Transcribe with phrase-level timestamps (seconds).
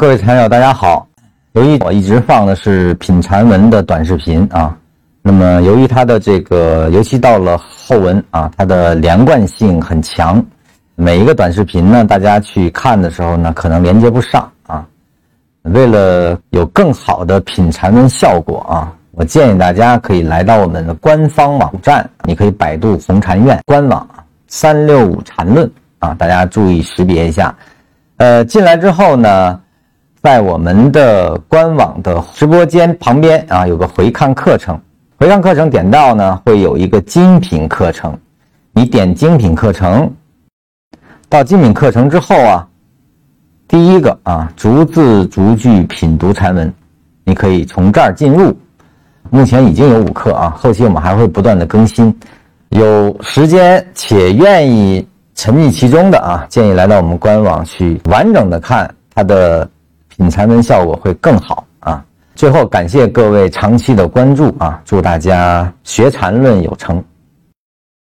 [0.00, 1.06] 各位禅友，大家好。
[1.52, 4.74] 由于我一直放的是品禅文的短视频啊，
[5.20, 10.42] 那么由于它的这个，尤其到了后文啊，它的连贯性很强，
[10.94, 14.86] 每一个短视频呢，大家去看的时候呢，可能连接不上啊。
[15.64, 24.08] 为了有更好的品禅文效果啊，我建议大家可以来到我们的官方网站，你可以百度红禅院官网
[24.46, 27.54] 三六五禅论啊，大家注意识别一下。
[28.16, 29.60] 呃，进来之后呢。
[30.22, 34.78] 在我们的官网的直播间旁边啊，有个回看课程。
[35.16, 38.16] 回看课程点到呢，会有一个精品课程。
[38.72, 40.12] 你点精品课程，
[41.30, 42.68] 到精品课程之后啊，
[43.66, 46.70] 第一个啊，逐字逐句品读禅文，
[47.24, 48.54] 你可以从这儿进入。
[49.30, 52.14] 目前已经有五课啊，后期我们还会不断的更新。
[52.68, 59.66] 有时间且愿意沉溺其中的啊，建议来到我们官网去完整的看它的。
[60.22, 62.04] 你才能效果会更好啊！
[62.34, 64.78] 最后感谢各位长期的关注啊！
[64.84, 67.02] 祝大家学禅论有成。